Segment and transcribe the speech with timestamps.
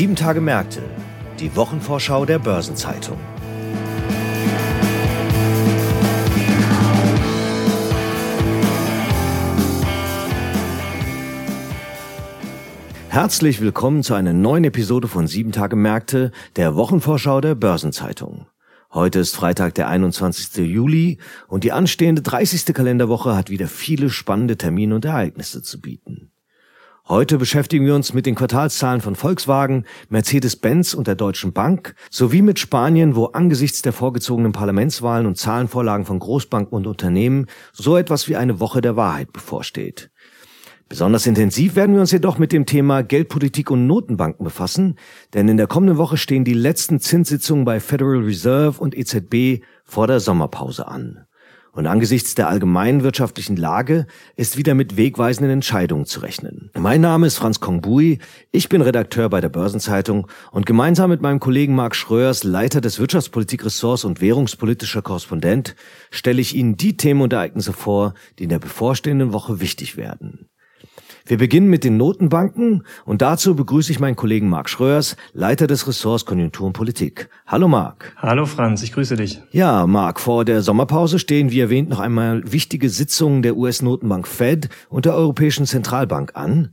[0.00, 0.80] Sieben Tage Märkte,
[1.40, 3.18] die Wochenvorschau der Börsenzeitung.
[13.10, 18.46] Herzlich willkommen zu einer neuen Episode von Sieben Tage Märkte, der Wochenvorschau der Börsenzeitung.
[18.94, 20.64] Heute ist Freitag, der 21.
[20.66, 22.72] Juli und die anstehende 30.
[22.72, 26.30] Kalenderwoche hat wieder viele spannende Termine und Ereignisse zu bieten.
[27.10, 32.40] Heute beschäftigen wir uns mit den Quartalszahlen von Volkswagen, Mercedes-Benz und der Deutschen Bank sowie
[32.40, 38.28] mit Spanien, wo angesichts der vorgezogenen Parlamentswahlen und Zahlenvorlagen von Großbanken und Unternehmen so etwas
[38.28, 40.12] wie eine Woche der Wahrheit bevorsteht.
[40.88, 44.94] Besonders intensiv werden wir uns jedoch mit dem Thema Geldpolitik und Notenbanken befassen,
[45.34, 50.06] denn in der kommenden Woche stehen die letzten Zinssitzungen bei Federal Reserve und EZB vor
[50.06, 51.26] der Sommerpause an.
[51.72, 54.06] Und angesichts der allgemeinen wirtschaftlichen Lage
[54.36, 56.70] ist wieder mit wegweisenden Entscheidungen zu rechnen.
[56.76, 58.18] Mein Name ist Franz Kongbui,
[58.50, 62.98] ich bin Redakteur bei der Börsenzeitung und gemeinsam mit meinem Kollegen Marc Schröers, Leiter des
[62.98, 65.76] Wirtschaftspolitikressorts und währungspolitischer Korrespondent,
[66.10, 70.49] stelle ich Ihnen die Themen und Ereignisse vor, die in der bevorstehenden Woche wichtig werden.
[71.30, 75.86] Wir beginnen mit den Notenbanken und dazu begrüße ich meinen Kollegen Marc Schröers, Leiter des
[75.86, 77.28] Ressorts Konjunktur und Politik.
[77.46, 78.12] Hallo Marc.
[78.16, 79.40] Hallo Franz, ich grüße dich.
[79.52, 84.70] Ja, Marc, vor der Sommerpause stehen wie erwähnt noch einmal wichtige Sitzungen der US-Notenbank Fed
[84.88, 86.70] und der Europäischen Zentralbank an.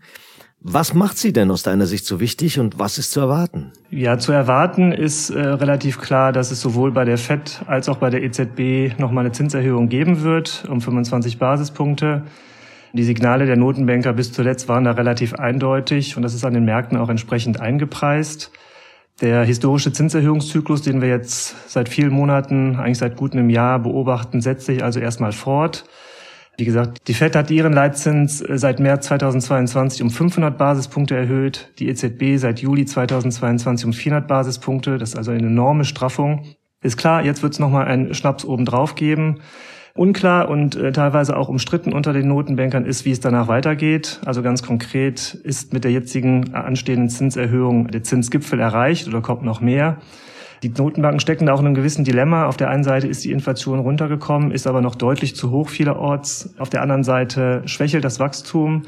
[0.59, 3.73] Was macht sie denn aus deiner Sicht so wichtig und was ist zu erwarten?
[3.91, 7.97] Ja, zu erwarten ist äh, relativ klar, dass es sowohl bei der Fed als auch
[7.97, 12.23] bei der EZB nochmal eine Zinserhöhung geben wird, um 25 Basispunkte.
[12.93, 16.65] Die Signale der Notenbanker bis zuletzt waren da relativ eindeutig und das ist an den
[16.65, 18.51] Märkten auch entsprechend eingepreist.
[19.21, 24.41] Der historische Zinserhöhungszyklus, den wir jetzt seit vielen Monaten, eigentlich seit gut einem Jahr beobachten,
[24.41, 25.85] setzt sich also erstmal fort.
[26.59, 31.87] Wie gesagt, die Fed hat ihren Leitzins seit März 2022 um 500 Basispunkte erhöht, die
[31.87, 34.97] EZB seit Juli 2022 um 400 Basispunkte.
[34.97, 36.45] Das ist also eine enorme Straffung.
[36.81, 39.39] Ist klar, jetzt wird es nochmal einen Schnaps obendrauf geben.
[39.97, 44.19] Unklar und äh, teilweise auch umstritten unter den Notenbankern ist, wie es danach weitergeht.
[44.25, 49.61] Also ganz konkret ist mit der jetzigen anstehenden Zinserhöhung der Zinsgipfel erreicht oder kommt noch
[49.61, 49.97] mehr.
[50.63, 52.47] Die Notenbanken stecken da auch in einem gewissen Dilemma.
[52.47, 56.55] Auf der einen Seite ist die Inflation runtergekommen, ist aber noch deutlich zu hoch vielerorts.
[56.57, 58.83] Auf der anderen Seite schwächelt das Wachstum.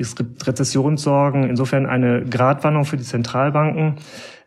[0.00, 3.96] Es gibt Rezessionssorgen, insofern eine Gratwanderung für die Zentralbanken.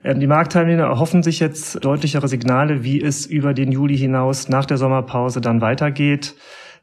[0.04, 4.66] Ähm, die Marktteilnehmer erhoffen sich jetzt deutlichere Signale, wie es über den Juli hinaus nach
[4.66, 6.36] der Sommerpause dann weitergeht.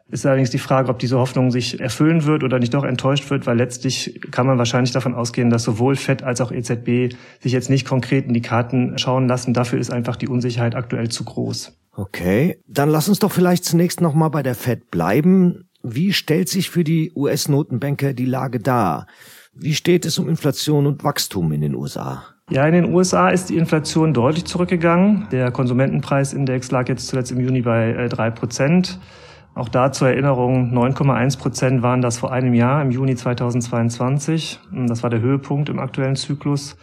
[0.09, 3.45] Ist allerdings die Frage, ob diese Hoffnung sich erfüllen wird oder nicht doch enttäuscht wird,
[3.47, 7.71] weil letztlich kann man wahrscheinlich davon ausgehen, dass sowohl FED als auch EZB sich jetzt
[7.71, 9.53] nicht konkret in die Karten schauen lassen.
[9.53, 11.77] Dafür ist einfach die Unsicherheit aktuell zu groß.
[11.97, 15.69] Okay, dann lass uns doch vielleicht zunächst nochmal bei der FED bleiben.
[15.89, 19.07] Wie stellt sich für die US-Notenbanker die Lage dar?
[19.55, 22.25] Wie steht es um Inflation und Wachstum in den USA?
[22.51, 25.29] Ja, in den USA ist die Inflation deutlich zurückgegangen.
[25.31, 28.99] Der Konsumentenpreisindex lag jetzt zuletzt im Juni bei drei Prozent.
[29.55, 34.59] Auch da zur Erinnerung, 9,1 Prozent waren das vor einem Jahr, im Juni 2022.
[34.89, 36.77] Das war der Höhepunkt im aktuellen Zyklus.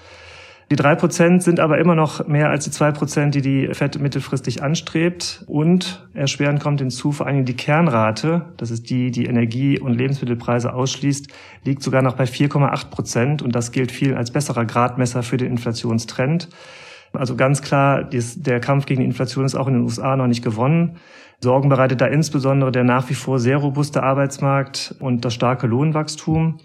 [0.73, 3.99] Die drei Prozent sind aber immer noch mehr als die zwei Prozent, die die FED
[3.99, 5.43] mittelfristig anstrebt.
[5.45, 10.73] Und erschwerend kommt hinzu, vor allem die Kernrate, das ist die, die Energie- und Lebensmittelpreise
[10.73, 11.27] ausschließt,
[11.63, 13.41] liegt sogar noch bei 4,8 Prozent.
[13.43, 16.49] Und das gilt viel als besserer Gradmesser für den Inflationstrend.
[17.11, 20.43] Also ganz klar, der Kampf gegen die Inflation ist auch in den USA noch nicht
[20.43, 20.97] gewonnen.
[21.39, 26.57] Sorgen bereitet da insbesondere der nach wie vor sehr robuste Arbeitsmarkt und das starke Lohnwachstum.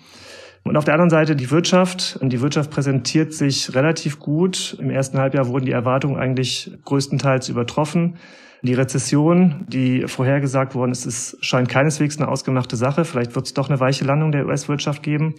[0.69, 2.19] Und auf der anderen Seite die Wirtschaft.
[2.21, 4.77] Und die Wirtschaft präsentiert sich relativ gut.
[4.79, 8.17] Im ersten Halbjahr wurden die Erwartungen eigentlich größtenteils übertroffen.
[8.63, 13.05] Die Rezession, die vorhergesagt worden ist, ist scheint keineswegs eine ausgemachte Sache.
[13.05, 15.35] Vielleicht wird es doch eine weiche Landung der US-Wirtschaft geben.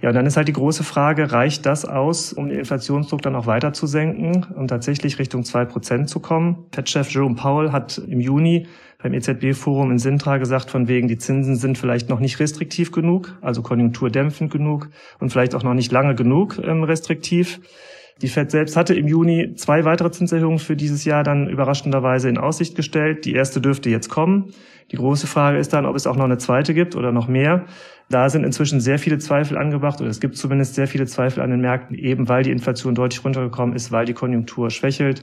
[0.00, 3.36] Ja, und dann ist halt die große Frage, reicht das aus, um den Inflationsdruck dann
[3.36, 6.64] auch weiter zu senken und tatsächlich Richtung zwei Prozent zu kommen?
[6.72, 8.66] Fed-Chef Jerome Powell hat im Juni
[9.02, 13.36] beim EZB-Forum in Sintra gesagt, von wegen, die Zinsen sind vielleicht noch nicht restriktiv genug,
[13.40, 14.88] also konjunkturdämpfend genug
[15.18, 17.60] und vielleicht auch noch nicht lange genug ähm, restriktiv.
[18.20, 22.38] Die Fed selbst hatte im Juni zwei weitere Zinserhöhungen für dieses Jahr dann überraschenderweise in
[22.38, 23.24] Aussicht gestellt.
[23.24, 24.52] Die erste dürfte jetzt kommen.
[24.92, 27.64] Die große Frage ist dann, ob es auch noch eine zweite gibt oder noch mehr.
[28.10, 31.50] Da sind inzwischen sehr viele Zweifel angebracht oder es gibt zumindest sehr viele Zweifel an
[31.50, 35.22] den Märkten, eben weil die Inflation deutlich runtergekommen ist, weil die Konjunktur schwächelt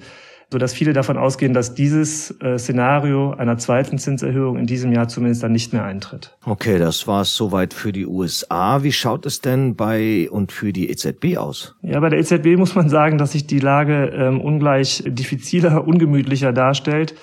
[0.51, 5.07] so dass viele davon ausgehen, dass dieses äh, Szenario einer zweiten Zinserhöhung in diesem Jahr
[5.07, 6.35] zumindest dann nicht mehr eintritt.
[6.43, 8.81] Okay, das war es soweit für die USA.
[8.81, 11.75] Wie schaut es denn bei und für die EZB aus?
[11.83, 16.51] Ja, bei der EZB muss man sagen, dass sich die Lage ähm, ungleich diffiziler, ungemütlicher
[16.51, 17.13] darstellt.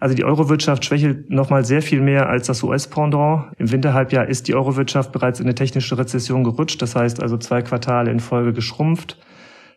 [0.00, 3.52] Also die Eurowirtschaft schwächelt nochmal sehr viel mehr als das US-Pendant.
[3.56, 7.62] Im Winterhalbjahr ist die Eurowirtschaft bereits in eine technische Rezession gerutscht, das heißt also zwei
[7.62, 9.16] Quartale in Folge geschrumpft.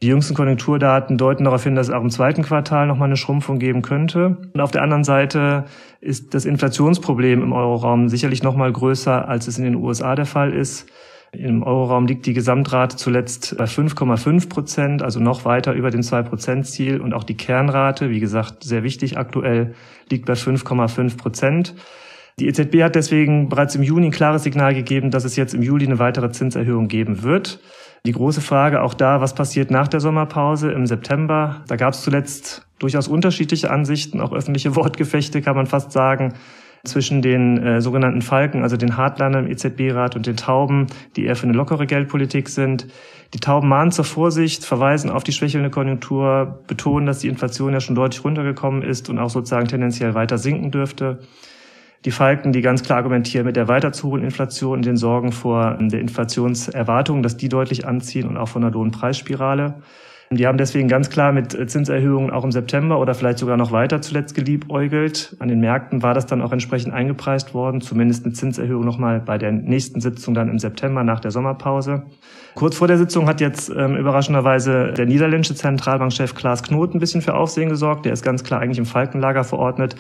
[0.02, 3.58] Die jüngsten Konjunkturdaten deuten darauf hin, dass es auch im zweiten Quartal nochmal eine Schrumpfung
[3.58, 4.38] geben könnte.
[4.54, 5.66] Und auf der anderen Seite
[6.02, 10.54] ist das Inflationsproblem im Euroraum sicherlich nochmal größer, als es in den USA der Fall
[10.54, 10.88] ist.
[11.32, 17.02] Im Euroraum liegt die Gesamtrate zuletzt bei 5,5 Prozent, also noch weiter über dem 2-Prozent-Ziel.
[17.02, 19.74] Und auch die Kernrate, wie gesagt, sehr wichtig aktuell,
[20.10, 21.76] liegt bei 5,5 Prozent.
[22.40, 25.64] Die EZB hat deswegen bereits im Juni ein klares Signal gegeben, dass es jetzt im
[25.64, 27.60] Juli eine weitere Zinserhöhung geben wird.
[28.06, 31.64] Die große Frage auch da, was passiert nach der Sommerpause im September?
[31.68, 36.34] Da gab es zuletzt durchaus unterschiedliche Ansichten, auch öffentliche Wortgefechte, kann man fast sagen,
[36.86, 41.36] zwischen den äh, sogenannten Falken, also den Hardlinern im EZB-Rat und den Tauben, die eher
[41.36, 42.88] für eine lockere Geldpolitik sind.
[43.34, 47.80] Die Tauben mahnen zur Vorsicht, verweisen auf die schwächelnde Konjunktur, betonen, dass die Inflation ja
[47.80, 51.20] schon deutlich runtergekommen ist und auch sozusagen tendenziell weiter sinken dürfte.
[52.06, 55.32] Die Falken, die ganz klar argumentieren mit der weiter zu hohen Inflation und den Sorgen
[55.32, 59.82] vor der Inflationserwartung, dass die deutlich anziehen und auch von der Lohnpreisspirale.
[60.30, 64.02] Die haben deswegen ganz klar mit Zinserhöhungen auch im September oder vielleicht sogar noch weiter
[64.02, 65.38] zuletzt geliebäugelt.
[65.40, 69.38] An den Märkten war das dann auch entsprechend eingepreist worden, zumindest eine Zinserhöhung nochmal bei
[69.38, 72.04] der nächsten Sitzung dann im September nach der Sommerpause.
[72.56, 77.22] Kurz vor der Sitzung hat jetzt ähm, überraschenderweise der niederländische Zentralbankchef Klaas Knot ein bisschen
[77.22, 78.06] für Aufsehen gesorgt.
[78.06, 79.96] Der ist ganz klar eigentlich im Falkenlager verordnet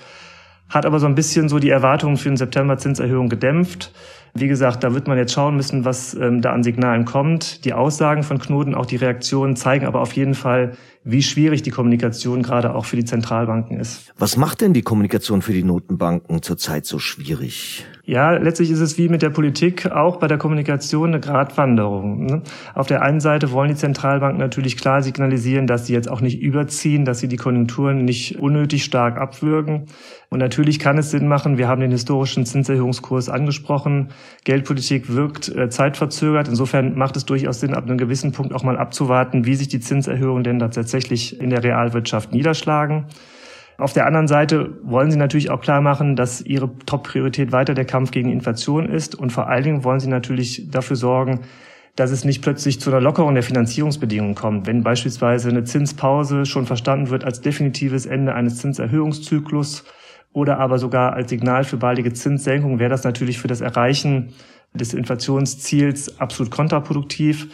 [0.70, 3.92] hat aber so ein bisschen so die Erwartungen für den September Zinserhöhung gedämpft.
[4.34, 7.66] Wie gesagt, da wird man jetzt schauen müssen, was ähm, da an Signalen kommt.
[7.66, 10.74] Die Aussagen von Knoten, auch die Reaktionen zeigen aber auf jeden Fall,
[11.10, 14.12] wie schwierig die Kommunikation gerade auch für die Zentralbanken ist.
[14.18, 17.86] Was macht denn die Kommunikation für die Notenbanken zurzeit so schwierig?
[18.04, 22.26] Ja, letztlich ist es wie mit der Politik auch bei der Kommunikation eine Gratwanderung.
[22.26, 22.42] Ne?
[22.74, 26.42] Auf der einen Seite wollen die Zentralbanken natürlich klar signalisieren, dass sie jetzt auch nicht
[26.42, 29.88] überziehen, dass sie die Konjunkturen nicht unnötig stark abwürgen.
[30.30, 34.10] Und natürlich kann es Sinn machen, wir haben den historischen Zinserhöhungskurs angesprochen,
[34.44, 36.50] Geldpolitik wirkt äh, zeitverzögert.
[36.50, 39.80] Insofern macht es durchaus Sinn, ab einem gewissen Punkt auch mal abzuwarten, wie sich die
[39.80, 43.06] Zinserhöhungen denn da tatsächlich in der Realwirtschaft niederschlagen.
[43.78, 47.86] Auf der anderen Seite wollen sie natürlich auch klar machen, dass ihre Top-Priorität weiter der
[47.86, 49.14] Kampf gegen Inflation ist.
[49.14, 51.42] Und vor allen Dingen wollen sie natürlich dafür sorgen,
[51.96, 54.66] dass es nicht plötzlich zu einer Lockerung der Finanzierungsbedingungen kommt.
[54.66, 59.84] Wenn beispielsweise eine Zinspause schon verstanden wird als definitives Ende eines Zinserhöhungszyklus
[60.34, 64.34] oder aber sogar als Signal für baldige Zinssenkung, wäre das natürlich für das Erreichen
[64.74, 67.48] des Inflationsziels absolut kontraproduktiv.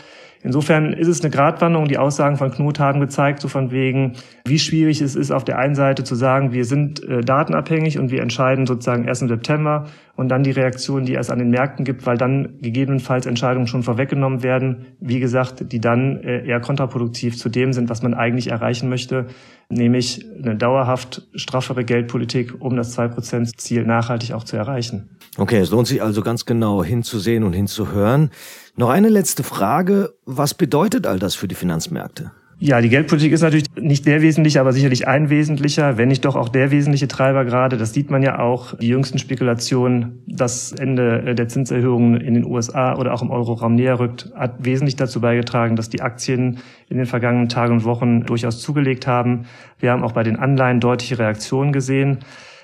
[0.44, 1.88] Insofern ist es eine Gratwanderung.
[1.88, 4.14] Die Aussagen von Knut haben gezeigt, so von wegen,
[4.46, 8.12] wie schwierig es ist, auf der einen Seite zu sagen, wir sind äh, datenabhängig und
[8.12, 11.86] wir entscheiden sozusagen erst im September und dann die Reaktion, die es an den Märkten
[11.86, 17.38] gibt, weil dann gegebenenfalls Entscheidungen schon vorweggenommen werden, wie gesagt, die dann äh, eher kontraproduktiv
[17.38, 19.28] zu dem sind, was man eigentlich erreichen möchte,
[19.70, 25.10] nämlich eine dauerhaft straffere Geldpolitik, um das 2%-Ziel nachhaltig auch zu erreichen.
[25.38, 28.30] Okay, es lohnt sich also ganz genau hinzusehen und hinzuhören.
[28.76, 30.14] Noch eine letzte Frage.
[30.26, 32.32] Was bedeutet all das für die Finanzmärkte?
[32.66, 36.38] Ja, die Geldpolitik ist natürlich nicht der wesentliche, aber sicherlich ein wesentlicher, wenn nicht doch
[36.38, 37.76] auch der wesentliche Treiber gerade.
[37.76, 38.78] Das sieht man ja auch.
[38.78, 44.00] Die jüngsten Spekulationen, das Ende der Zinserhöhungen in den USA oder auch im Euroraum näher
[44.00, 48.62] rückt, hat wesentlich dazu beigetragen, dass die Aktien in den vergangenen Tagen und Wochen durchaus
[48.62, 49.44] zugelegt haben.
[49.80, 52.20] Wir haben auch bei den Anleihen deutliche Reaktionen gesehen.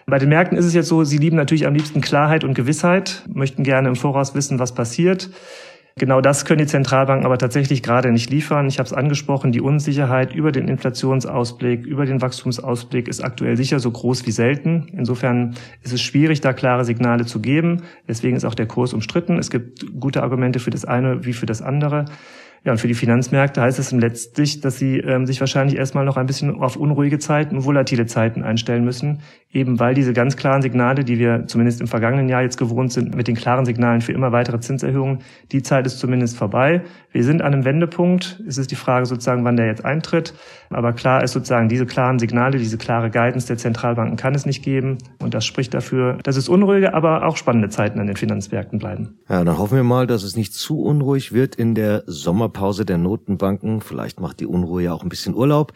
[0.06, 3.25] Bei den Märkten ist es jetzt so, sie lieben natürlich am liebsten Klarheit und Gewissheit,
[3.28, 5.29] möchten gerne im Voraus wissen, was passiert.
[5.98, 8.67] Genau das können die Zentralbanken aber tatsächlich gerade nicht liefern.
[8.67, 13.79] Ich habe es angesprochen, die Unsicherheit über den Inflationsausblick, über den Wachstumsausblick ist aktuell sicher
[13.79, 14.88] so groß wie selten.
[14.93, 17.84] Insofern ist es schwierig, da klare Signale zu geben.
[18.08, 19.38] Deswegen ist auch der Kurs umstritten.
[19.38, 22.05] Es gibt gute Argumente für das eine wie für das andere.
[22.65, 26.17] Ja, und für die Finanzmärkte heißt es letztlich, dass sie ähm, sich wahrscheinlich erstmal noch
[26.17, 31.03] ein bisschen auf unruhige Zeiten volatile Zeiten einstellen müssen, eben weil diese ganz klaren Signale,
[31.03, 34.32] die wir zumindest im vergangenen Jahr jetzt gewohnt sind, mit den klaren Signalen für immer
[34.32, 35.20] weitere Zinserhöhungen,
[35.51, 36.82] die Zeit ist zumindest vorbei.
[37.12, 38.41] Wir sind an einem Wendepunkt.
[38.48, 40.34] Es ist die Frage sozusagen, wann der jetzt eintritt.
[40.70, 44.63] Aber klar ist sozusagen, diese klaren Signale, diese klare Guidance der Zentralbanken kann es nicht
[44.63, 44.98] geben.
[45.20, 49.20] Und das spricht dafür, dass es unruhige, aber auch spannende Zeiten an den Finanzmärkten bleiben.
[49.27, 52.86] Ja, dann hoffen wir mal, dass es nicht zu unruhig wird in der Sommer Sommerpause
[52.86, 53.82] der Notenbanken.
[53.82, 55.74] Vielleicht macht die Unruhe ja auch ein bisschen Urlaub.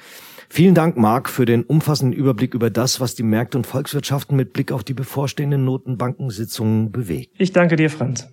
[0.56, 4.54] Vielen Dank, Marc, für den umfassenden Überblick über das, was die Märkte und Volkswirtschaften mit
[4.54, 7.34] Blick auf die bevorstehenden Notenbankensitzungen bewegt.
[7.40, 8.32] Ich danke dir, Franz.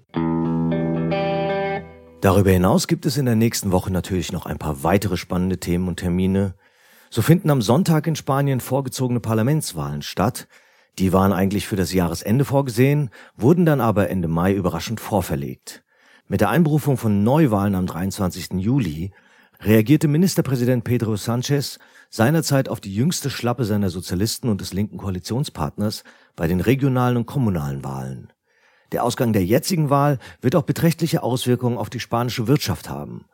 [2.21, 5.89] Darüber hinaus gibt es in der nächsten Woche natürlich noch ein paar weitere spannende Themen
[5.89, 6.57] und Termine.
[7.09, 10.47] So finden am Sonntag in Spanien vorgezogene Parlamentswahlen statt.
[10.99, 15.85] Die waren eigentlich für das Jahresende vorgesehen, wurden dann aber Ende Mai überraschend vorverlegt.
[16.29, 18.59] Mit der Einberufung von Neuwahlen am 23.
[18.59, 19.11] Juli
[19.63, 26.03] reagierte Ministerpräsident Pedro Sanchez seinerzeit auf die jüngste Schlappe seiner Sozialisten und des linken Koalitionspartners
[26.35, 28.33] bei den regionalen und kommunalen Wahlen.
[28.93, 33.27] Der Ausgang der jetzigen Wahl wird auch beträchtliche Auswirkungen auf die spanische Wirtschaft haben.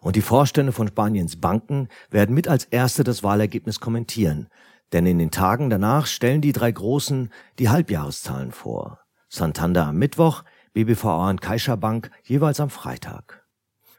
[0.00, 4.48] Und die Vorstände von Spaniens Banken werden mit als Erste das Wahlergebnis kommentieren,
[4.92, 9.00] denn in den Tagen danach stellen die drei Großen die Halbjahreszahlen vor.
[9.28, 13.41] Santander am Mittwoch, BBVA und CaixaBank jeweils am Freitag.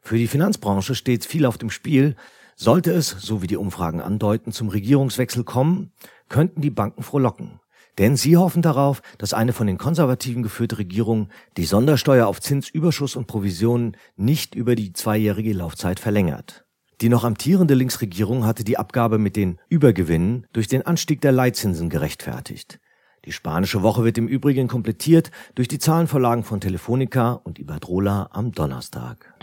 [0.03, 2.15] Für die Finanzbranche steht viel auf dem Spiel.
[2.57, 5.91] Sollte es, so wie die Umfragen andeuten, zum Regierungswechsel kommen,
[6.27, 7.61] könnten die Banken frohlocken.
[7.97, 13.15] Denn sie hoffen darauf, dass eine von den Konservativen geführte Regierung die Sondersteuer auf Zinsüberschuss
[13.15, 16.65] und Provisionen nicht über die zweijährige Laufzeit verlängert.
[17.01, 21.89] Die noch amtierende Linksregierung hatte die Abgabe mit den Übergewinnen durch den Anstieg der Leitzinsen
[21.89, 22.79] gerechtfertigt.
[23.25, 28.51] Die spanische Woche wird im Übrigen komplettiert durch die Zahlenvorlagen von Telefonica und Iberdrola am
[28.51, 29.33] Donnerstag.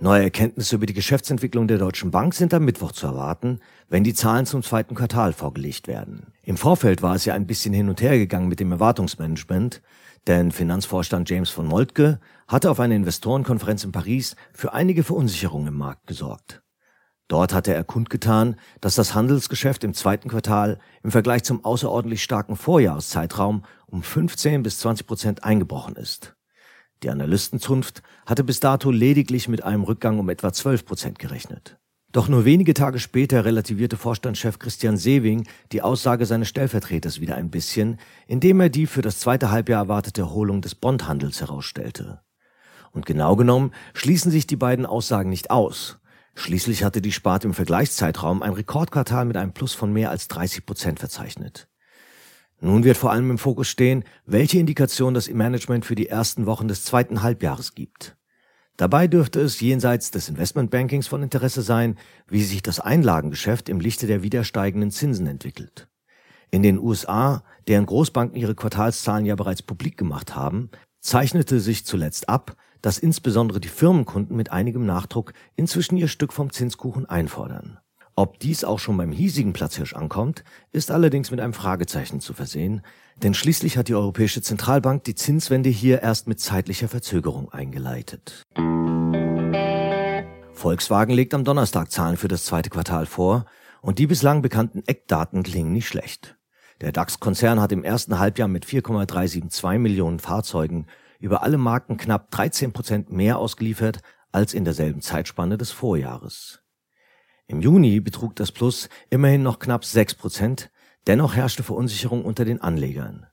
[0.00, 4.14] Neue Erkenntnisse über die Geschäftsentwicklung der Deutschen Bank sind am Mittwoch zu erwarten, wenn die
[4.14, 6.32] Zahlen zum zweiten Quartal vorgelegt werden.
[6.44, 9.82] Im Vorfeld war es ja ein bisschen hin und her gegangen mit dem Erwartungsmanagement,
[10.28, 15.78] denn Finanzvorstand James von Moltke hatte auf einer Investorenkonferenz in Paris für einige Verunsicherungen im
[15.78, 16.62] Markt gesorgt.
[17.26, 22.54] Dort hatte er kundgetan, dass das Handelsgeschäft im zweiten Quartal im Vergleich zum außerordentlich starken
[22.54, 26.37] Vorjahreszeitraum um 15 bis 20 Prozent eingebrochen ist.
[27.02, 31.78] Die Analystenzunft hatte bis dato lediglich mit einem Rückgang um etwa 12 Prozent gerechnet.
[32.10, 37.50] Doch nur wenige Tage später relativierte Vorstandschef Christian Sewing die Aussage seines Stellvertreters wieder ein
[37.50, 42.22] bisschen, indem er die für das zweite Halbjahr erwartete Erholung des Bondhandels herausstellte.
[42.92, 45.98] Und genau genommen schließen sich die beiden Aussagen nicht aus.
[46.34, 50.64] Schließlich hatte die Sparte im Vergleichszeitraum ein Rekordquartal mit einem Plus von mehr als 30
[50.64, 51.68] Prozent verzeichnet.
[52.60, 56.68] Nun wird vor allem im Fokus stehen, welche Indikation das Management für die ersten Wochen
[56.68, 58.16] des zweiten Halbjahres gibt.
[58.76, 61.96] Dabei dürfte es jenseits des Investmentbankings von Interesse sein,
[62.28, 65.88] wie sich das Einlagengeschäft im Lichte der wieder steigenden Zinsen entwickelt.
[66.50, 72.28] In den USA, deren Großbanken ihre Quartalszahlen ja bereits publik gemacht haben, zeichnete sich zuletzt
[72.28, 77.78] ab, dass insbesondere die Firmenkunden mit einigem Nachdruck inzwischen ihr Stück vom Zinskuchen einfordern.
[78.18, 82.82] Ob dies auch schon beim hiesigen Platzhirsch ankommt, ist allerdings mit einem Fragezeichen zu versehen,
[83.22, 88.42] denn schließlich hat die Europäische Zentralbank die Zinswende hier erst mit zeitlicher Verzögerung eingeleitet.
[90.52, 93.44] Volkswagen legt am Donnerstag Zahlen für das zweite Quartal vor
[93.82, 96.36] und die bislang bekannten Eckdaten klingen nicht schlecht.
[96.80, 100.86] Der DAX-Konzern hat im ersten Halbjahr mit 4,372 Millionen Fahrzeugen
[101.20, 104.00] über alle Marken knapp 13 Prozent mehr ausgeliefert
[104.32, 106.64] als in derselben Zeitspanne des Vorjahres.
[107.50, 110.70] Im Juni betrug das Plus immerhin noch knapp sechs Prozent,
[111.06, 113.26] dennoch herrschte Verunsicherung unter den Anlegern.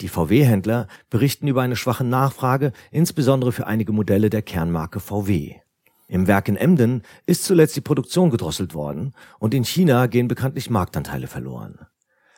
[0.00, 5.54] Die VW-Händler berichten über eine schwache Nachfrage, insbesondere für einige Modelle der Kernmarke VW.
[6.08, 10.68] Im Werk in Emden ist zuletzt die Produktion gedrosselt worden und in China gehen bekanntlich
[10.68, 11.86] Marktanteile verloren.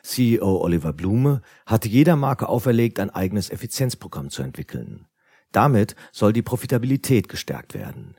[0.03, 5.07] CEO Oliver Blume hatte jeder Marke auferlegt, ein eigenes Effizienzprogramm zu entwickeln.
[5.51, 8.15] Damit soll die Profitabilität gestärkt werden.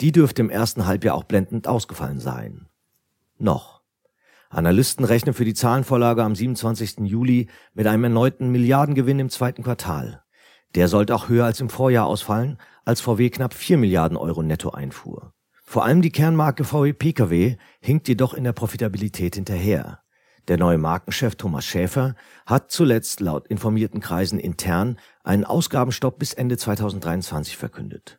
[0.00, 2.68] Die dürfte im ersten Halbjahr auch blendend ausgefallen sein.
[3.38, 3.82] Noch.
[4.48, 7.00] Analysten rechnen für die Zahlenvorlage am 27.
[7.00, 10.22] Juli mit einem erneuten Milliardengewinn im zweiten Quartal.
[10.74, 14.70] Der sollte auch höher als im Vorjahr ausfallen, als VW knapp 4 Milliarden Euro netto
[14.70, 15.32] einfuhr.
[15.64, 20.00] Vor allem die Kernmarke VW Pkw hinkt jedoch in der Profitabilität hinterher.
[20.46, 22.14] Der neue Markenchef Thomas Schäfer
[22.46, 28.18] hat zuletzt laut informierten Kreisen intern einen Ausgabenstopp bis Ende 2023 verkündet.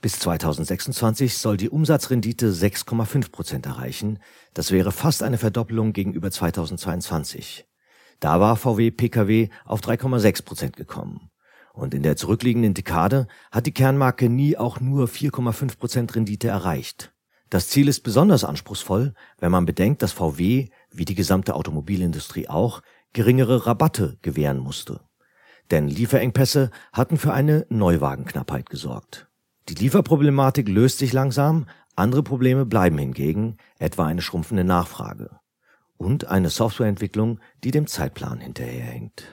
[0.00, 4.18] Bis 2026 soll die Umsatzrendite 6,5 Prozent erreichen.
[4.54, 7.66] Das wäre fast eine Verdoppelung gegenüber 2022.
[8.18, 11.30] Da war VW Pkw auf 3,6 Prozent gekommen.
[11.74, 17.12] Und in der zurückliegenden Dekade hat die Kernmarke nie auch nur 4,5 Prozent Rendite erreicht.
[17.50, 22.80] Das Ziel ist besonders anspruchsvoll, wenn man bedenkt, dass VW, wie die gesamte Automobilindustrie auch,
[23.12, 25.00] geringere Rabatte gewähren musste.
[25.70, 29.29] Denn Lieferengpässe hatten für eine Neuwagenknappheit gesorgt.
[29.70, 35.38] Die Lieferproblematik löst sich langsam, andere Probleme bleiben hingegen, etwa eine schrumpfende Nachfrage
[35.96, 39.28] und eine Softwareentwicklung, die dem Zeitplan hinterherhängt.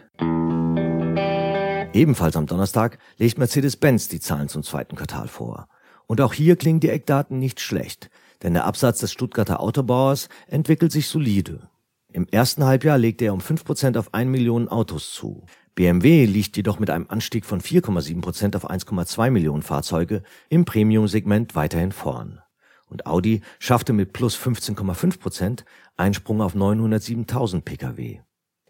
[1.92, 5.70] Ebenfalls am Donnerstag legt Mercedes-Benz die Zahlen zum zweiten Quartal vor.
[6.06, 8.12] Und auch hier klingen die Eckdaten nicht schlecht,
[8.44, 11.68] denn der Absatz des Stuttgarter Autobauers entwickelt sich solide.
[12.18, 15.46] Im ersten Halbjahr legte er um 5% auf 1 Million Autos zu.
[15.76, 21.54] BMW liegt jedoch mit einem Anstieg von 4,7 Prozent auf 1,2 Millionen Fahrzeuge im Premium-Segment
[21.54, 22.42] weiterhin vorn.
[22.88, 28.22] Und Audi schaffte mit plus 15,5 Prozent einen Sprung auf 907.000 Pkw.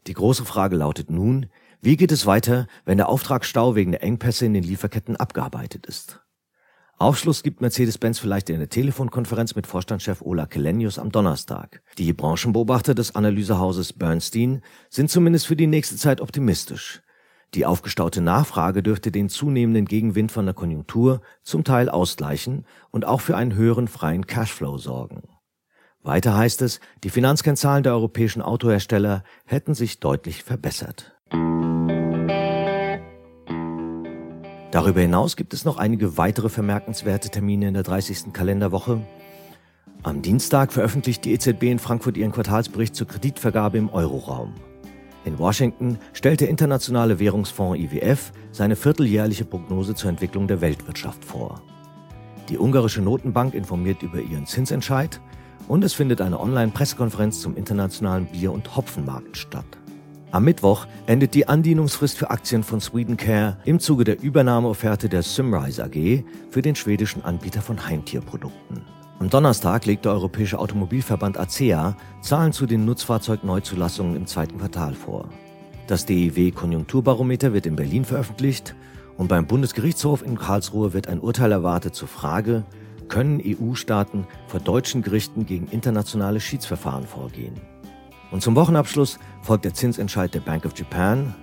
[0.07, 1.45] Die große Frage lautet nun,
[1.79, 6.19] wie geht es weiter, wenn der Auftragsstau wegen der Engpässe in den Lieferketten abgearbeitet ist?
[6.99, 11.83] Aufschluss gibt Mercedes-Benz vielleicht in der Telefonkonferenz mit Vorstandschef Ola Kelenius am Donnerstag.
[11.99, 17.03] Die Branchenbeobachter des Analysehauses Bernstein sind zumindest für die nächste Zeit optimistisch.
[17.53, 23.21] Die aufgestaute Nachfrage dürfte den zunehmenden Gegenwind von der Konjunktur zum Teil ausgleichen und auch
[23.21, 25.21] für einen höheren freien Cashflow sorgen.
[26.01, 31.16] Weiter heißt es, die Finanzkennzahlen der europäischen Autohersteller hätten sich deutlich verbessert.
[34.77, 38.31] Darüber hinaus gibt es noch einige weitere vermerkenswerte Termine in der 30.
[38.31, 39.01] Kalenderwoche.
[40.03, 44.53] Am Dienstag veröffentlicht die EZB in Frankfurt ihren Quartalsbericht zur Kreditvergabe im Euroraum.
[45.25, 51.63] In Washington stellt der Internationale Währungsfonds IWF seine vierteljährliche Prognose zur Entwicklung der Weltwirtschaft vor.
[52.47, 55.19] Die ungarische Notenbank informiert über ihren Zinsentscheid
[55.67, 59.65] und es findet eine Online-Pressekonferenz zum internationalen Bier- und Hopfenmarkt statt.
[60.31, 65.81] Am Mittwoch endet die Andienungsfrist für Aktien von Swedencare im Zuge der Übernahmeofferte der Symrise
[65.81, 68.81] AG für den schwedischen Anbieter von Heimtierprodukten.
[69.19, 75.29] Am Donnerstag legt der Europäische Automobilverband ACEA Zahlen zu den Nutzfahrzeugneuzulassungen im zweiten Quartal vor.
[75.87, 78.75] Das DIW Konjunkturbarometer wird in Berlin veröffentlicht
[79.17, 82.65] und beim Bundesgerichtshof in Karlsruhe wird ein Urteil erwartet zur Frage,
[83.07, 87.55] können EU-Staaten vor deutschen Gerichten gegen internationale Schiedsverfahren vorgehen.
[88.31, 91.33] Und zum Wochenabschluss folgt der Zinsentscheid der Bank of Japan.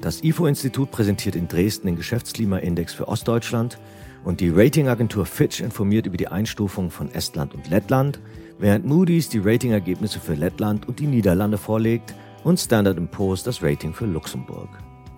[0.00, 3.78] Das IFO-Institut präsentiert in Dresden den Geschäftsklimaindex für Ostdeutschland
[4.24, 8.20] und die Ratingagentur Fitch informiert über die Einstufung von Estland und Lettland,
[8.58, 13.94] während Moody's die Ratingergebnisse für Lettland und die Niederlande vorlegt und Standard Poor's das Rating
[13.94, 14.68] für Luxemburg.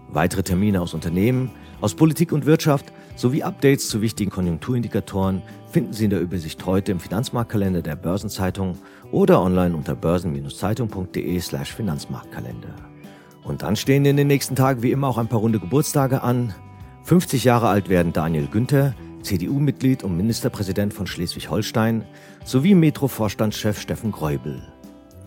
[0.09, 6.05] Weitere Termine aus Unternehmen, aus Politik und Wirtschaft sowie Updates zu wichtigen Konjunkturindikatoren finden Sie
[6.05, 8.79] in der Übersicht heute im Finanzmarktkalender der Börsenzeitung
[9.11, 12.75] oder online unter börsen-zeitung.de/slash Finanzmarktkalender.
[13.43, 16.55] Und dann stehen in den nächsten Tagen wie immer auch ein paar runde Geburtstage an.
[17.05, 22.05] 50 Jahre alt werden Daniel Günther, CDU-Mitglied und Ministerpräsident von Schleswig-Holstein,
[22.45, 24.63] sowie Metro-Vorstandschef Steffen Gräubel.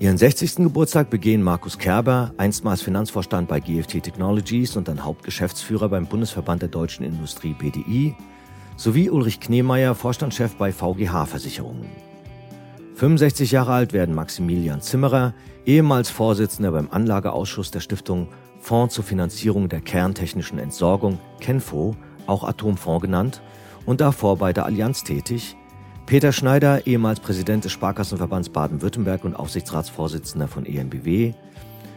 [0.02, 0.56] Ihren 60.
[0.56, 6.70] Geburtstag begehen Markus Kerber, einstmals Finanzvorstand bei GFT Technologies und dann Hauptgeschäftsführer beim Bundesverband der
[6.70, 8.16] deutschen Industrie BDI,
[8.78, 11.90] sowie Ulrich Knemeyer, Vorstandschef bei VGH Versicherungen.
[12.96, 15.34] 65 Jahre alt werden Maximilian Zimmerer,
[15.66, 18.30] ehemals Vorsitzender beim Anlageausschuss der Stiftung
[18.62, 23.42] Fonds zur Finanzierung der kerntechnischen Entsorgung, KENFO, auch Atomfonds genannt,
[23.86, 25.58] und davor bei der Allianz tätig,
[26.10, 31.34] Peter Schneider, ehemals Präsident des Sparkassenverbands Baden-Württemberg und Aufsichtsratsvorsitzender von ENBW,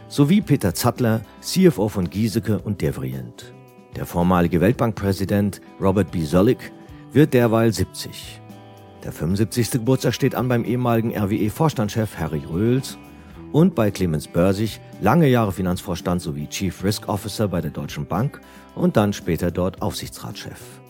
[0.07, 3.55] sowie Peter Zattler, CFO von Giesecke und Devrient.
[3.95, 6.23] Der vormalige Weltbankpräsident Robert B.
[6.25, 6.71] Zoellick
[7.11, 8.39] wird derweil 70.
[9.03, 9.71] Der 75.
[9.71, 12.99] Geburtstag steht an beim ehemaligen RWE-Vorstandschef Harry Röhls
[13.51, 18.41] und bei Clemens Börsig, lange Jahre Finanzvorstand sowie Chief Risk Officer bei der Deutschen Bank
[18.75, 20.82] und dann später dort Aufsichtsratschef.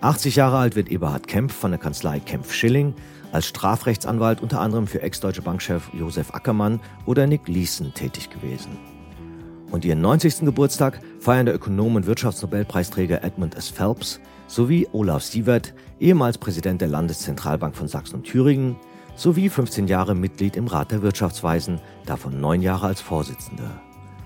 [0.00, 2.94] 80 Jahre alt wird Eberhard Kempf von der Kanzlei Kempf Schilling,
[3.32, 8.78] als Strafrechtsanwalt unter anderem für Ex-Deutsche Bankchef Josef Ackermann oder Nick Leeson tätig gewesen.
[9.70, 10.40] Und ihren 90.
[10.40, 13.68] Geburtstag feiern der Ökonom und Wirtschaftsnobelpreisträger Edmund S.
[13.68, 18.76] Phelps sowie Olaf Sievert, ehemals Präsident der Landeszentralbank von Sachsen und Thüringen,
[19.16, 23.80] sowie 15 Jahre Mitglied im Rat der Wirtschaftsweisen, davon 9 Jahre als Vorsitzender.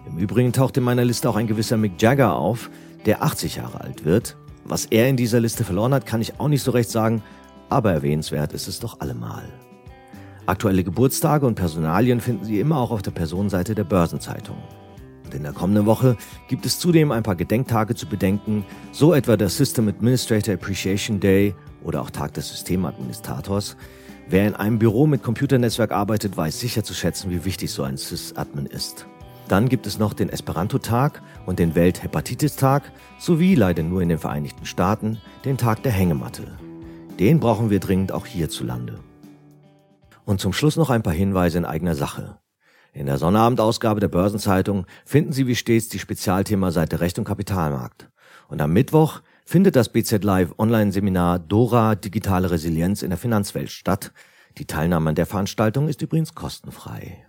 [0.06, 2.70] Im Übrigen taucht in meiner Liste auch ein gewisser Mick Jagger auf,
[3.06, 4.36] der 80 Jahre alt wird
[4.70, 7.22] was er in dieser Liste verloren hat, kann ich auch nicht so recht sagen,
[7.68, 9.44] aber erwähnenswert ist es doch allemal.
[10.46, 14.56] Aktuelle Geburtstage und Personalien finden Sie immer auch auf der Personenseite der Börsenzeitung.
[15.24, 16.16] Und in der kommenden Woche
[16.48, 21.54] gibt es zudem ein paar Gedenktage zu bedenken, so etwa der System Administrator Appreciation Day
[21.84, 23.76] oder auch Tag des Systemadministrators.
[24.28, 27.96] Wer in einem Büro mit Computernetzwerk arbeitet, weiß sicher zu schätzen, wie wichtig so ein
[27.96, 29.06] Sysadmin ist.
[29.50, 34.64] Dann gibt es noch den Esperanto-Tag und den Welt-Hepatitis-Tag sowie leider nur in den Vereinigten
[34.64, 36.56] Staaten den Tag der Hängematte.
[37.18, 39.00] Den brauchen wir dringend auch hierzulande.
[40.24, 42.38] Und zum Schluss noch ein paar Hinweise in eigener Sache.
[42.92, 48.08] In der Sonnabendausgabe der Börsenzeitung finden Sie wie stets die Spezialthema Seite Recht und Kapitalmarkt.
[48.46, 54.12] Und am Mittwoch findet das BZ Live Online-Seminar Dora Digitale Resilienz in der Finanzwelt statt.
[54.58, 57.26] Die Teilnahme an der Veranstaltung ist übrigens kostenfrei.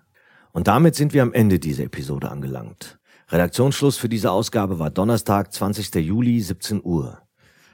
[0.54, 3.00] Und damit sind wir am Ende dieser Episode angelangt.
[3.30, 5.96] Redaktionsschluss für diese Ausgabe war Donnerstag, 20.
[5.96, 7.22] Juli, 17 Uhr.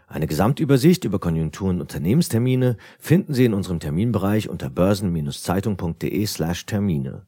[0.07, 7.25] Eine Gesamtübersicht über Konjunktur- und Unternehmenstermine finden Sie in unserem Terminbereich unter börsen-zeitung.de slash Termine.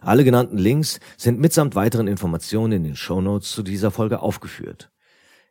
[0.00, 4.90] Alle genannten Links sind mitsamt weiteren Informationen in den Shownotes zu dieser Folge aufgeführt.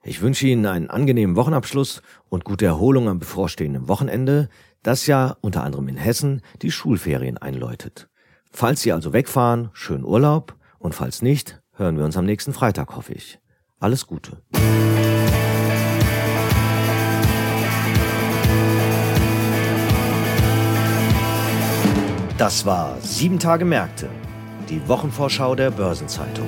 [0.04, 4.50] Ich wünsche Ihnen einen angenehmen Wochenabschluss und gute Erholung am bevorstehenden Wochenende,
[4.84, 8.09] das ja unter anderem in Hessen die Schulferien einläutet.
[8.52, 12.96] Falls Sie also wegfahren, schönen Urlaub und falls nicht, hören wir uns am nächsten Freitag,
[12.96, 13.40] hoffe ich.
[13.80, 14.42] Alles Gute.
[22.38, 24.10] Das war Sieben Tage Märkte,
[24.70, 26.48] die Wochenvorschau der Börsenzeitung.